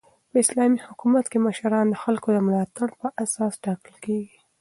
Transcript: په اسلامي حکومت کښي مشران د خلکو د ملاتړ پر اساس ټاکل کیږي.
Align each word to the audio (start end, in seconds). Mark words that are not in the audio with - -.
په 0.29 0.37
اسلامي 0.43 0.79
حکومت 0.87 1.25
کښي 1.31 1.39
مشران 1.47 1.85
د 1.89 1.95
خلکو 2.03 2.27
د 2.33 2.37
ملاتړ 2.47 2.87
پر 2.99 3.09
اساس 3.23 3.53
ټاکل 3.65 3.95
کیږي. 4.05 4.35